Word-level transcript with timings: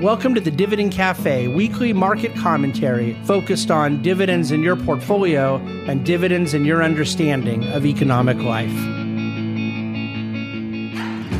Welcome 0.00 0.34
to 0.34 0.40
the 0.40 0.50
Dividend 0.50 0.92
Cafe, 0.92 1.48
weekly 1.48 1.92
market 1.92 2.34
commentary 2.34 3.12
focused 3.24 3.70
on 3.70 4.00
dividends 4.00 4.50
in 4.50 4.62
your 4.62 4.74
portfolio 4.74 5.56
and 5.56 6.06
dividends 6.06 6.54
in 6.54 6.64
your 6.64 6.82
understanding 6.82 7.64
of 7.64 7.84
economic 7.84 8.38
life. 8.38 8.70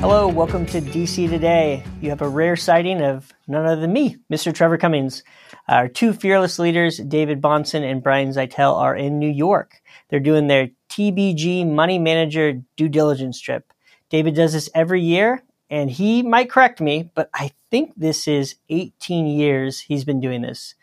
Hello, 0.00 0.26
welcome 0.26 0.66
to 0.66 0.80
DC 0.80 1.30
Today. 1.30 1.84
You 2.00 2.10
have 2.10 2.20
a 2.20 2.28
rare 2.28 2.56
sighting 2.56 3.00
of 3.00 3.32
none 3.46 3.64
other 3.64 3.80
than 3.80 3.92
me, 3.92 4.16
Mr. 4.28 4.52
Trevor 4.52 4.76
Cummings. 4.76 5.22
Our 5.68 5.86
two 5.86 6.12
fearless 6.12 6.58
leaders, 6.58 6.98
David 6.98 7.40
Bahnsen 7.40 7.88
and 7.88 8.02
Brian 8.02 8.30
Szytel, 8.30 8.74
are 8.74 8.96
in 8.96 9.20
New 9.20 9.30
York. 9.30 9.80
They're 10.10 10.18
doing 10.18 10.48
their 10.48 10.70
TBG 10.90 11.64
Money 11.64 12.00
Manager 12.00 12.54
due 12.76 12.88
diligence 12.88 13.40
trip. 13.40 13.72
David 14.10 14.34
does 14.34 14.54
this 14.54 14.68
every 14.74 15.02
year, 15.02 15.44
and 15.70 15.90
he 15.90 16.22
might 16.22 16.50
correct 16.50 16.80
me, 16.80 17.10
but 17.14 17.28
I 17.34 17.52
think 17.70 17.92
this 17.96 18.26
is 18.26 18.56
18 18.70 19.26
years 19.26 19.80
he's 19.80 20.04
been 20.04 20.20
doing 20.20 20.42
this. 20.42 20.74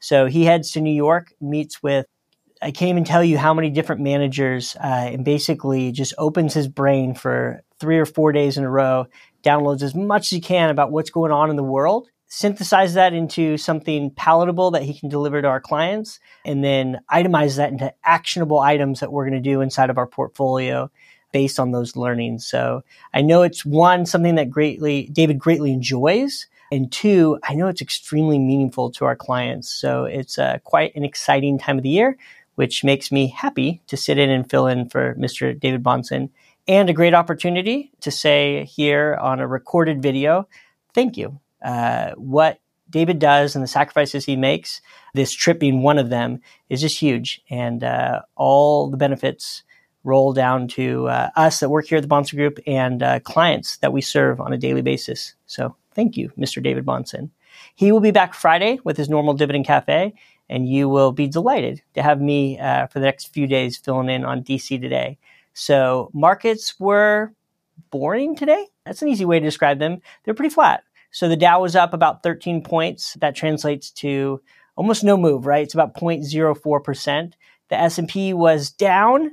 So 0.00 0.26
he 0.26 0.44
heads 0.44 0.72
to 0.72 0.80
New 0.80 0.94
York, 0.94 1.32
meets 1.40 1.82
with, 1.82 2.06
I 2.60 2.72
can't 2.72 2.90
even 2.90 3.04
tell 3.04 3.22
you 3.22 3.38
how 3.38 3.54
many 3.54 3.70
different 3.70 4.00
managers, 4.00 4.76
uh, 4.76 5.10
and 5.12 5.24
basically 5.24 5.92
just 5.92 6.14
opens 6.18 6.54
his 6.54 6.68
brain 6.68 7.14
for 7.14 7.62
three 7.78 7.98
or 7.98 8.06
four 8.06 8.32
days 8.32 8.58
in 8.58 8.64
a 8.64 8.70
row, 8.70 9.06
downloads 9.44 9.82
as 9.82 9.94
much 9.94 10.26
as 10.26 10.30
he 10.30 10.40
can 10.40 10.70
about 10.70 10.90
what's 10.90 11.10
going 11.10 11.32
on 11.32 11.50
in 11.50 11.56
the 11.56 11.62
world, 11.62 12.08
synthesize 12.26 12.94
that 12.94 13.12
into 13.12 13.56
something 13.56 14.10
palatable 14.10 14.70
that 14.72 14.82
he 14.82 14.98
can 14.98 15.08
deliver 15.08 15.42
to 15.42 15.48
our 15.48 15.60
clients, 15.60 16.18
and 16.44 16.64
then 16.64 16.98
itemize 17.12 17.56
that 17.56 17.70
into 17.70 17.92
actionable 18.04 18.58
items 18.58 19.00
that 19.00 19.12
we're 19.12 19.28
going 19.28 19.40
to 19.40 19.50
do 19.50 19.60
inside 19.60 19.90
of 19.90 19.98
our 19.98 20.06
portfolio 20.06 20.90
based 21.32 21.58
on 21.58 21.72
those 21.72 21.96
learnings. 21.96 22.46
So 22.46 22.84
I 23.12 23.22
know 23.22 23.42
it's 23.42 23.64
one, 23.64 24.06
something 24.06 24.36
that 24.36 24.50
greatly, 24.50 25.08
David 25.12 25.38
greatly 25.38 25.72
enjoys. 25.72 26.46
And 26.70 26.90
two, 26.90 27.38
I 27.42 27.54
know 27.54 27.68
it's 27.68 27.82
extremely 27.82 28.38
meaningful 28.38 28.90
to 28.92 29.04
our 29.04 29.16
clients. 29.16 29.68
So 29.68 30.04
it's 30.04 30.38
uh, 30.38 30.58
quite 30.64 30.94
an 30.94 31.04
exciting 31.04 31.58
time 31.58 31.76
of 31.76 31.82
the 31.82 31.90
year, 31.90 32.16
which 32.54 32.84
makes 32.84 33.10
me 33.10 33.28
happy 33.28 33.82
to 33.88 33.96
sit 33.96 34.18
in 34.18 34.30
and 34.30 34.48
fill 34.48 34.66
in 34.66 34.88
for 34.88 35.14
Mr. 35.16 35.58
David 35.58 35.82
Bahnsen 35.82 36.30
and 36.68 36.88
a 36.88 36.92
great 36.92 37.14
opportunity 37.14 37.90
to 38.00 38.10
say 38.10 38.64
here 38.64 39.18
on 39.20 39.40
a 39.40 39.46
recorded 39.46 40.02
video, 40.02 40.48
thank 40.94 41.16
you. 41.16 41.40
Uh, 41.62 42.12
what 42.12 42.60
David 42.88 43.18
does 43.18 43.54
and 43.56 43.64
the 43.64 43.68
sacrifices 43.68 44.24
he 44.24 44.36
makes, 44.36 44.80
this 45.14 45.32
trip 45.32 45.58
being 45.58 45.82
one 45.82 45.98
of 45.98 46.10
them, 46.10 46.40
is 46.68 46.80
just 46.80 46.98
huge. 46.98 47.40
And 47.50 47.82
uh, 47.82 48.22
all 48.36 48.90
the 48.90 48.96
benefits 48.96 49.62
roll 50.04 50.32
down 50.32 50.68
to 50.68 51.08
uh, 51.08 51.30
us 51.36 51.60
that 51.60 51.68
work 51.68 51.86
here 51.86 51.98
at 51.98 52.02
the 52.02 52.08
Bahnsen 52.08 52.36
Group 52.36 52.58
and 52.66 53.02
uh, 53.02 53.20
clients 53.20 53.76
that 53.78 53.92
we 53.92 54.00
serve 54.00 54.40
on 54.40 54.52
a 54.52 54.58
daily 54.58 54.82
basis. 54.82 55.34
So 55.46 55.76
thank 55.94 56.16
you, 56.16 56.30
Mr. 56.38 56.62
David 56.62 56.84
Bahnsen. 56.84 57.30
He 57.74 57.92
will 57.92 58.00
be 58.00 58.10
back 58.10 58.34
Friday 58.34 58.78
with 58.84 58.96
his 58.96 59.08
normal 59.08 59.34
Dividend 59.34 59.66
Cafe, 59.66 60.14
and 60.48 60.68
you 60.68 60.88
will 60.88 61.12
be 61.12 61.28
delighted 61.28 61.82
to 61.94 62.02
have 62.02 62.20
me 62.20 62.58
uh, 62.58 62.86
for 62.88 62.98
the 62.98 63.06
next 63.06 63.32
few 63.32 63.46
days 63.46 63.76
filling 63.76 64.08
in 64.08 64.24
on 64.24 64.42
DC 64.42 64.80
today. 64.80 65.18
So 65.54 66.10
markets 66.12 66.78
were 66.80 67.32
boring 67.90 68.36
today. 68.36 68.66
That's 68.84 69.02
an 69.02 69.08
easy 69.08 69.24
way 69.24 69.38
to 69.38 69.44
describe 69.44 69.78
them. 69.78 70.00
They're 70.24 70.34
pretty 70.34 70.54
flat. 70.54 70.82
So 71.10 71.28
the 71.28 71.36
Dow 71.36 71.60
was 71.60 71.76
up 71.76 71.92
about 71.92 72.22
13 72.22 72.62
points. 72.62 73.14
That 73.20 73.36
translates 73.36 73.90
to 73.92 74.40
almost 74.76 75.04
no 75.04 75.16
move, 75.16 75.46
right? 75.46 75.62
It's 75.62 75.74
about 75.74 75.94
0.04%. 75.94 77.32
The 77.68 77.80
S&P 77.80 78.32
was 78.32 78.70
down 78.70 79.32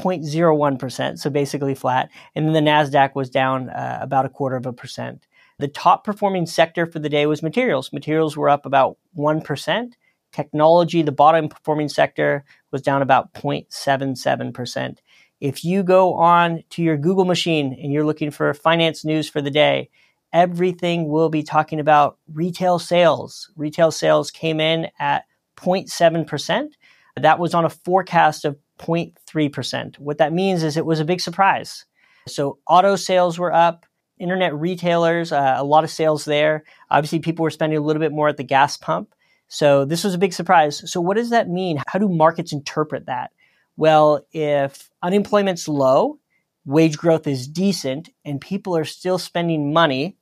0.01%, 0.00 1.18
so 1.18 1.30
basically 1.30 1.74
flat. 1.74 2.10
And 2.34 2.46
then 2.46 2.52
the 2.52 2.70
NASDAQ 2.70 3.14
was 3.14 3.30
down 3.30 3.70
uh, 3.70 3.98
about 4.00 4.26
a 4.26 4.30
quarter 4.30 4.56
of 4.56 4.66
a 4.66 4.72
percent. 4.72 5.26
The 5.58 5.68
top 5.68 6.04
performing 6.04 6.46
sector 6.46 6.86
for 6.86 6.98
the 6.98 7.08
day 7.08 7.26
was 7.26 7.42
materials. 7.42 7.92
Materials 7.92 8.36
were 8.36 8.48
up 8.48 8.64
about 8.64 8.96
1%. 9.16 9.92
Technology, 10.32 11.02
the 11.02 11.12
bottom 11.12 11.48
performing 11.48 11.88
sector, 11.88 12.44
was 12.70 12.82
down 12.82 13.02
about 13.02 13.34
0.77%. 13.34 14.98
If 15.40 15.64
you 15.64 15.82
go 15.82 16.14
on 16.14 16.62
to 16.70 16.82
your 16.82 16.96
Google 16.96 17.24
machine 17.24 17.76
and 17.80 17.92
you're 17.92 18.04
looking 18.04 18.30
for 18.30 18.52
finance 18.54 19.04
news 19.04 19.28
for 19.28 19.42
the 19.42 19.50
day, 19.50 19.90
everything 20.32 21.08
will 21.08 21.28
be 21.28 21.42
talking 21.42 21.80
about 21.80 22.18
retail 22.32 22.78
sales. 22.78 23.50
Retail 23.56 23.90
sales 23.90 24.30
came 24.30 24.60
in 24.60 24.88
at 24.98 25.24
0.7%. 25.56 26.68
That 27.16 27.38
was 27.38 27.54
on 27.54 27.64
a 27.64 27.70
forecast 27.70 28.44
of 28.44 28.56
0.3%. 28.80 29.98
What 29.98 30.18
that 30.18 30.32
means 30.32 30.62
is 30.62 30.76
it 30.76 30.86
was 30.86 31.00
a 31.00 31.04
big 31.04 31.20
surprise. 31.20 31.84
So 32.26 32.58
auto 32.66 32.96
sales 32.96 33.38
were 33.38 33.52
up, 33.52 33.86
internet 34.18 34.54
retailers, 34.54 35.32
uh, 35.32 35.54
a 35.56 35.64
lot 35.64 35.84
of 35.84 35.90
sales 35.90 36.24
there. 36.24 36.64
Obviously, 36.90 37.20
people 37.20 37.42
were 37.42 37.50
spending 37.50 37.78
a 37.78 37.82
little 37.82 38.00
bit 38.00 38.12
more 38.12 38.28
at 38.28 38.36
the 38.36 38.44
gas 38.44 38.76
pump. 38.76 39.14
So 39.48 39.84
this 39.84 40.04
was 40.04 40.14
a 40.14 40.18
big 40.18 40.32
surprise. 40.32 40.90
So 40.90 41.00
what 41.00 41.16
does 41.16 41.30
that 41.30 41.48
mean? 41.48 41.82
How 41.88 41.98
do 41.98 42.08
markets 42.08 42.52
interpret 42.52 43.06
that? 43.06 43.32
Well, 43.76 44.26
if 44.32 44.90
unemployment's 45.02 45.66
low, 45.66 46.18
wage 46.64 46.96
growth 46.96 47.26
is 47.26 47.48
decent, 47.48 48.10
and 48.24 48.40
people 48.40 48.76
are 48.76 48.84
still 48.84 49.18
spending 49.18 49.72
money, 49.72 50.16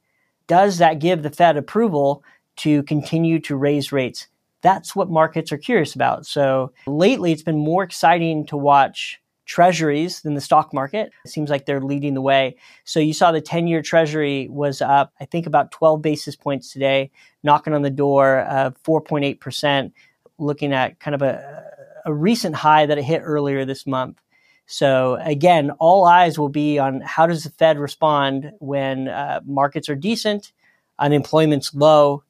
does 0.47 0.79
that 0.79 1.01
give 1.01 1.23
the 1.23 1.31
Fed 1.31 1.57
approval 1.57 2.25
to 2.57 2.83
continue 2.85 3.39
to 3.41 3.57
raise 3.57 3.93
rates? 3.93 4.29
That's 4.63 4.95
what 4.97 5.11
markets 5.11 5.53
are 5.53 5.59
curious 5.59 5.95
about. 5.95 6.27
So 6.27 6.73
lately, 6.87 7.33
it's 7.33 7.43
been 7.43 7.59
more 7.59 7.83
exciting 7.83 8.47
to 8.47 8.57
watch 8.57 9.21
treasuries 9.49 10.21
than 10.21 10.35
the 10.35 10.41
stock 10.41 10.75
market. 10.75 11.11
It 11.25 11.31
seems 11.31 11.49
like 11.49 11.65
they're 11.65 11.81
leading 11.81 12.15
the 12.15 12.21
way. 12.21 12.57
So 12.85 13.01
you 13.01 13.15
saw 13.15 13.33
the 13.33 13.41
10 13.41 13.67
year 13.67 13.83
treasury 13.83 14.47
was 14.51 14.83
up, 14.83 15.13
I 15.21 15.25
think, 15.25 15.47
about 15.47 15.73
12 15.73 16.03
basis 16.03 16.37
points 16.37 16.73
today, 16.73 17.11
knocking 17.43 17.73
on 17.73 17.83
the 17.83 17.91
door 17.91 18.41
of 18.41 18.81
4.8%, 18.83 19.91
looking 20.39 20.73
at 20.73 21.01
kind 21.01 21.15
of 21.15 21.23
a, 21.23 21.65
a 22.05 22.13
recent 22.13 22.57
high 22.57 22.85
that 22.87 22.99
it 22.99 23.05
hit 23.05 23.23
earlier 23.25 23.65
this 23.65 23.87
month. 23.87 24.21
So 24.67 25.19
again, 25.23 25.71
all 25.79 26.05
eyes 26.05 26.39
will 26.39 26.51
be 26.51 26.79
on 26.79 27.01
how 27.01 27.27
does 27.27 27.45
the 27.45 27.51
Fed 27.51 27.79
respond 27.79 28.53
when 28.59 29.09
uh, 29.09 29.41
markets 29.47 29.89
are 29.89 29.95
decent, 29.95 30.53
unemployment's 30.99 31.75
low, 31.75 32.23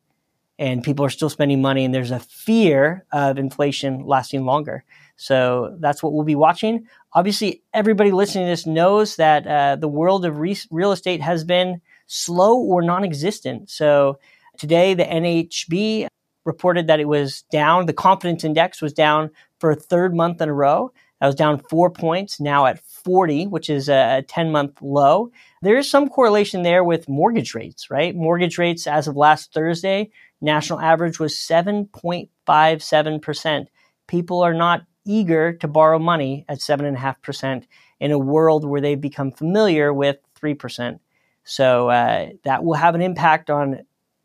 and 0.58 0.82
people 0.82 1.04
are 1.04 1.10
still 1.10 1.30
spending 1.30 1.62
money 1.62 1.84
and 1.84 1.94
there's 1.94 2.10
a 2.10 2.18
fear 2.18 3.04
of 3.12 3.38
inflation 3.38 4.04
lasting 4.04 4.44
longer. 4.44 4.84
So 5.16 5.76
that's 5.80 6.02
what 6.02 6.12
we'll 6.12 6.24
be 6.24 6.34
watching. 6.34 6.86
Obviously, 7.12 7.62
everybody 7.74 8.12
listening 8.12 8.44
to 8.44 8.50
this 8.50 8.66
knows 8.66 9.16
that 9.16 9.46
uh, 9.46 9.76
the 9.76 9.88
world 9.88 10.24
of 10.24 10.38
re- 10.38 10.56
real 10.70 10.92
estate 10.92 11.20
has 11.20 11.44
been 11.44 11.80
slow 12.06 12.58
or 12.58 12.82
non 12.82 13.04
existent. 13.04 13.70
So 13.70 14.18
today, 14.58 14.94
the 14.94 15.04
NHB 15.04 16.08
reported 16.44 16.86
that 16.86 17.00
it 17.00 17.08
was 17.08 17.42
down. 17.50 17.86
The 17.86 17.92
confidence 17.92 18.44
index 18.44 18.80
was 18.80 18.92
down 18.92 19.30
for 19.60 19.70
a 19.70 19.76
third 19.76 20.14
month 20.14 20.40
in 20.40 20.48
a 20.48 20.54
row. 20.54 20.92
That 21.20 21.26
was 21.26 21.34
down 21.34 21.62
four 21.68 21.90
points, 21.90 22.38
now 22.38 22.66
at 22.66 22.78
40, 22.80 23.48
which 23.48 23.68
is 23.68 23.88
a 23.88 24.24
10 24.28 24.52
month 24.52 24.80
low. 24.80 25.32
There 25.62 25.76
is 25.76 25.90
some 25.90 26.08
correlation 26.08 26.62
there 26.62 26.84
with 26.84 27.08
mortgage 27.08 27.54
rates, 27.54 27.90
right? 27.90 28.14
Mortgage 28.14 28.56
rates 28.56 28.86
as 28.86 29.08
of 29.08 29.16
last 29.16 29.52
Thursday 29.52 30.10
National 30.40 30.80
average 30.80 31.18
was 31.18 31.34
7.57%. 31.34 33.66
People 34.06 34.42
are 34.42 34.54
not 34.54 34.82
eager 35.04 35.52
to 35.54 35.68
borrow 35.68 35.98
money 35.98 36.44
at 36.48 36.58
7.5% 36.58 37.64
in 38.00 38.12
a 38.12 38.18
world 38.18 38.64
where 38.64 38.80
they've 38.80 39.00
become 39.00 39.32
familiar 39.32 39.92
with 39.92 40.18
3%. 40.40 41.00
So 41.44 41.88
uh, 41.88 42.28
that 42.44 42.62
will 42.62 42.74
have 42.74 42.94
an 42.94 43.02
impact 43.02 43.50
on 43.50 43.80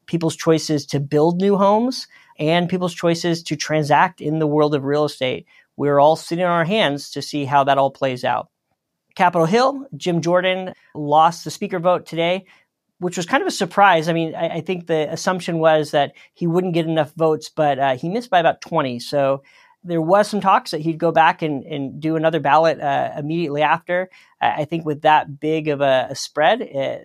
people's 0.05 0.35
choices 0.35 0.85
to 0.87 0.99
build 0.99 1.39
new 1.39 1.57
homes 1.57 2.07
and 2.37 2.69
people's 2.69 2.93
choices 2.93 3.41
to 3.43 3.55
transact 3.55 4.21
in 4.21 4.39
the 4.39 4.47
world 4.47 4.75
of 4.75 4.83
real 4.83 5.05
estate. 5.05 5.47
We're 5.77 5.99
all 5.99 6.15
sitting 6.15 6.43
on 6.43 6.51
our 6.51 6.65
hands 6.65 7.11
to 7.11 7.21
see 7.21 7.45
how 7.45 7.63
that 7.63 7.77
all 7.77 7.91
plays 7.91 8.23
out. 8.23 8.49
Capitol 9.15 9.45
Hill, 9.45 9.85
Jim 9.95 10.21
Jordan 10.21 10.73
lost 10.95 11.43
the 11.43 11.51
speaker 11.51 11.79
vote 11.79 12.05
today 12.05 12.45
which 13.03 13.17
was 13.17 13.25
kind 13.25 13.41
of 13.41 13.47
a 13.47 13.51
surprise. 13.51 14.07
I 14.07 14.13
mean, 14.13 14.33
I, 14.33 14.47
I, 14.47 14.61
think 14.61 14.87
the 14.87 15.11
assumption 15.11 15.59
was 15.59 15.91
that 15.91 16.13
he 16.33 16.47
wouldn't 16.47 16.73
get 16.73 16.87
enough 16.87 17.13
votes, 17.15 17.49
but 17.49 17.77
uh, 17.77 17.95
he 17.97 18.07
missed 18.07 18.29
by 18.29 18.39
about 18.39 18.61
20. 18.61 18.99
So 18.99 19.43
there 19.83 20.01
was 20.01 20.29
some 20.29 20.39
talks 20.39 20.71
that 20.71 20.79
he'd 20.79 20.99
go 20.99 21.11
back 21.11 21.41
and, 21.41 21.65
and 21.65 21.99
do 21.99 22.15
another 22.15 22.39
ballot 22.39 22.79
uh, 22.79 23.11
immediately 23.17 23.61
after. 23.61 24.09
I 24.39 24.63
think 24.63 24.85
with 24.85 25.01
that 25.01 25.39
big 25.39 25.67
of 25.67 25.81
a, 25.81 26.07
a 26.11 26.15
spread, 26.15 26.61
uh, 26.61 26.97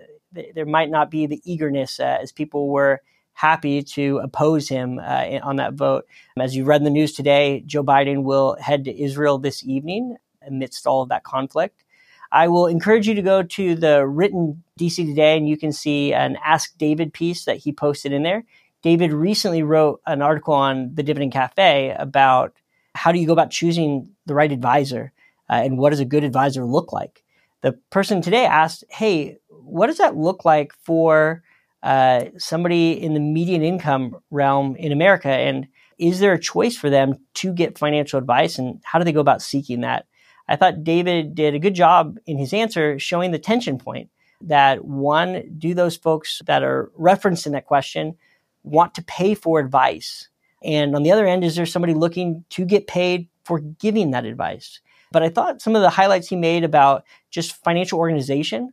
there 0.54 0.66
might 0.66 0.88
not 0.88 1.10
be 1.10 1.26
the 1.26 1.42
eagerness 1.44 1.98
uh, 1.98 2.18
as 2.22 2.30
people 2.30 2.68
were 2.68 3.02
happy 3.32 3.82
to 3.82 4.18
oppose 4.18 4.68
him 4.68 5.00
uh, 5.00 5.38
on 5.42 5.56
that 5.56 5.74
vote. 5.74 6.04
As 6.38 6.54
you 6.54 6.64
read 6.64 6.80
in 6.80 6.84
the 6.84 6.90
news 6.90 7.12
today, 7.12 7.62
Joe 7.66 7.82
Biden 7.82 8.22
will 8.22 8.56
head 8.60 8.84
to 8.84 9.02
Israel 9.02 9.38
this 9.38 9.64
evening 9.64 10.16
amidst 10.46 10.86
all 10.86 11.02
of 11.02 11.08
that 11.08 11.24
conflict. 11.24 11.84
I 12.30 12.48
will 12.48 12.66
encourage 12.66 13.08
you 13.08 13.14
to 13.14 13.22
go 13.22 13.42
to 13.42 13.74
the 13.74 14.06
written 14.06 14.62
DC 14.78 14.96
Today 14.96 15.36
and 15.36 15.48
you 15.48 15.56
can 15.56 15.72
see 15.72 16.12
an 16.12 16.36
Ask 16.44 16.76
David 16.78 17.12
piece 17.12 17.44
that 17.44 17.56
he 17.56 17.72
posted 17.72 18.12
in 18.12 18.22
there. 18.22 18.44
David 18.82 19.12
recently 19.12 19.62
wrote 19.62 20.00
an 20.06 20.22
article 20.22 20.54
on 20.54 20.94
the 20.94 21.02
Dividend 21.02 21.32
Cafe 21.32 21.94
about 21.98 22.54
how 22.94 23.12
do 23.12 23.18
you 23.18 23.26
go 23.26 23.32
about 23.32 23.50
choosing 23.50 24.10
the 24.26 24.34
right 24.34 24.52
advisor 24.52 25.12
uh, 25.50 25.54
and 25.54 25.78
what 25.78 25.90
does 25.90 26.00
a 26.00 26.04
good 26.04 26.24
advisor 26.24 26.64
look 26.64 26.92
like. 26.92 27.24
The 27.62 27.72
person 27.90 28.22
today 28.22 28.44
asked, 28.44 28.84
Hey, 28.90 29.38
what 29.48 29.88
does 29.88 29.98
that 29.98 30.16
look 30.16 30.44
like 30.44 30.72
for 30.82 31.42
uh, 31.82 32.26
somebody 32.36 32.92
in 32.92 33.14
the 33.14 33.20
median 33.20 33.62
income 33.62 34.16
realm 34.30 34.76
in 34.76 34.92
America? 34.92 35.28
And 35.28 35.66
is 35.98 36.20
there 36.20 36.32
a 36.32 36.40
choice 36.40 36.76
for 36.76 36.90
them 36.90 37.14
to 37.34 37.52
get 37.52 37.78
financial 37.78 38.18
advice? 38.18 38.58
And 38.58 38.80
how 38.84 38.98
do 38.98 39.04
they 39.04 39.12
go 39.12 39.20
about 39.20 39.42
seeking 39.42 39.80
that? 39.80 40.06
I 40.48 40.56
thought 40.56 40.84
David 40.84 41.34
did 41.34 41.54
a 41.54 41.58
good 41.58 41.74
job 41.74 42.18
in 42.26 42.38
his 42.38 42.52
answer 42.52 42.98
showing 42.98 43.30
the 43.30 43.38
tension 43.38 43.78
point 43.78 44.10
that 44.40 44.84
one, 44.84 45.42
do 45.58 45.74
those 45.74 45.96
folks 45.96 46.40
that 46.46 46.62
are 46.62 46.90
referenced 46.96 47.46
in 47.46 47.52
that 47.52 47.66
question 47.66 48.16
want 48.62 48.94
to 48.94 49.02
pay 49.02 49.34
for 49.34 49.60
advice? 49.60 50.28
And 50.62 50.94
on 50.94 51.02
the 51.02 51.12
other 51.12 51.26
end, 51.26 51.44
is 51.44 51.56
there 51.56 51.66
somebody 51.66 51.94
looking 51.94 52.44
to 52.50 52.64
get 52.64 52.86
paid 52.86 53.28
for 53.44 53.60
giving 53.60 54.10
that 54.12 54.24
advice? 54.24 54.80
But 55.10 55.22
I 55.22 55.28
thought 55.28 55.62
some 55.62 55.74
of 55.74 55.82
the 55.82 55.90
highlights 55.90 56.28
he 56.28 56.36
made 56.36 56.64
about 56.64 57.04
just 57.30 57.62
financial 57.64 57.98
organization, 57.98 58.72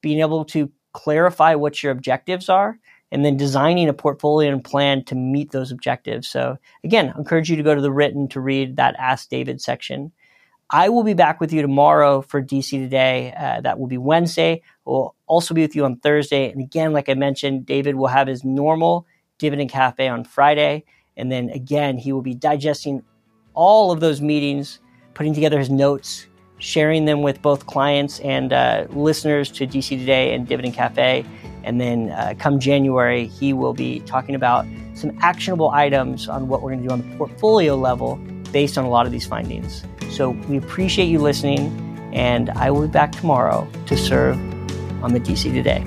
being 0.00 0.20
able 0.20 0.44
to 0.46 0.70
clarify 0.92 1.54
what 1.54 1.82
your 1.82 1.92
objectives 1.92 2.48
are, 2.48 2.78
and 3.10 3.24
then 3.24 3.36
designing 3.36 3.88
a 3.88 3.94
portfolio 3.94 4.50
and 4.50 4.64
plan 4.64 5.04
to 5.04 5.14
meet 5.14 5.50
those 5.50 5.70
objectives. 5.70 6.28
So, 6.28 6.56
again, 6.82 7.12
I 7.14 7.18
encourage 7.18 7.50
you 7.50 7.56
to 7.56 7.62
go 7.62 7.74
to 7.74 7.80
the 7.80 7.92
written 7.92 8.28
to 8.28 8.40
read 8.40 8.76
that 8.76 8.96
Ask 8.98 9.28
David 9.28 9.60
section. 9.60 10.12
I 10.74 10.88
will 10.88 11.04
be 11.04 11.12
back 11.12 11.38
with 11.38 11.52
you 11.52 11.60
tomorrow 11.60 12.22
for 12.22 12.42
DC 12.42 12.70
Today. 12.70 13.34
Uh, 13.38 13.60
that 13.60 13.78
will 13.78 13.88
be 13.88 13.98
Wednesday. 13.98 14.62
We'll 14.86 15.14
also 15.26 15.52
be 15.52 15.60
with 15.60 15.76
you 15.76 15.84
on 15.84 15.96
Thursday. 15.96 16.50
And 16.50 16.62
again, 16.62 16.94
like 16.94 17.10
I 17.10 17.14
mentioned, 17.14 17.66
David 17.66 17.96
will 17.96 18.06
have 18.06 18.26
his 18.26 18.42
normal 18.42 19.06
Dividend 19.36 19.68
Cafe 19.68 20.08
on 20.08 20.24
Friday. 20.24 20.84
And 21.14 21.30
then 21.30 21.50
again, 21.50 21.98
he 21.98 22.10
will 22.10 22.22
be 22.22 22.34
digesting 22.34 23.02
all 23.52 23.92
of 23.92 24.00
those 24.00 24.22
meetings, 24.22 24.80
putting 25.12 25.34
together 25.34 25.58
his 25.58 25.68
notes, 25.68 26.26
sharing 26.56 27.04
them 27.04 27.20
with 27.20 27.42
both 27.42 27.66
clients 27.66 28.20
and 28.20 28.54
uh, 28.54 28.86
listeners 28.88 29.50
to 29.50 29.66
DC 29.66 29.98
Today 29.98 30.34
and 30.34 30.48
Dividend 30.48 30.72
Cafe. 30.72 31.26
And 31.64 31.82
then 31.82 32.12
uh, 32.12 32.32
come 32.38 32.58
January, 32.58 33.26
he 33.26 33.52
will 33.52 33.74
be 33.74 34.00
talking 34.00 34.34
about 34.34 34.64
some 34.94 35.18
actionable 35.20 35.68
items 35.68 36.28
on 36.28 36.48
what 36.48 36.62
we're 36.62 36.70
going 36.70 36.82
to 36.82 36.88
do 36.88 36.92
on 36.94 37.10
the 37.10 37.16
portfolio 37.18 37.76
level 37.76 38.18
based 38.52 38.78
on 38.78 38.84
a 38.84 38.88
lot 38.88 39.06
of 39.06 39.12
these 39.12 39.26
findings. 39.26 39.84
So 40.10 40.30
we 40.30 40.56
appreciate 40.56 41.06
you 41.06 41.18
listening, 41.18 42.10
and 42.12 42.50
I 42.50 42.70
will 42.70 42.82
be 42.82 42.88
back 42.88 43.12
tomorrow 43.12 43.66
to 43.86 43.96
serve 43.96 44.36
on 45.02 45.12
the 45.12 45.20
DC 45.20 45.52
Today. 45.52 45.84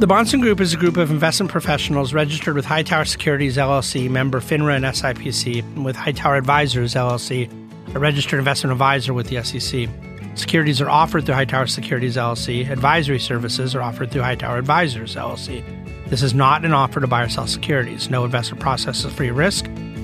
The 0.00 0.08
Bahnsen 0.08 0.40
Group 0.40 0.60
is 0.60 0.74
a 0.74 0.76
group 0.76 0.96
of 0.96 1.12
investment 1.12 1.52
professionals 1.52 2.12
registered 2.12 2.56
with 2.56 2.64
Hightower 2.64 3.04
Securities 3.04 3.56
LLC, 3.56 4.10
member 4.10 4.40
FINRA 4.40 4.74
and 4.74 4.84
SIPC, 4.84 5.60
and 5.60 5.84
with 5.84 5.94
Hightower 5.94 6.34
Advisors 6.34 6.94
LLC, 6.94 7.48
a 7.94 8.00
registered 8.00 8.40
investment 8.40 8.72
advisor 8.72 9.14
with 9.14 9.28
the 9.28 9.40
SEC. 9.44 9.88
Securities 10.34 10.80
are 10.80 10.90
offered 10.90 11.24
through 11.24 11.36
Hightower 11.36 11.68
Securities 11.68 12.16
LLC. 12.16 12.68
Advisory 12.68 13.20
services 13.20 13.76
are 13.76 13.82
offered 13.82 14.10
through 14.10 14.22
Hightower 14.22 14.56
Advisors 14.58 15.14
LLC. 15.14 15.62
This 16.08 16.22
is 16.22 16.34
not 16.34 16.64
an 16.64 16.72
offer 16.72 17.00
to 17.00 17.06
buy 17.06 17.22
or 17.22 17.28
sell 17.28 17.46
securities. 17.46 18.10
No 18.10 18.24
investment 18.24 18.60
process 18.60 19.04
is 19.04 19.12
free 19.12 19.30
risk. 19.30 19.66